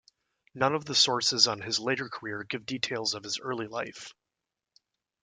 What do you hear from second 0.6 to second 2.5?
of the sources on his later career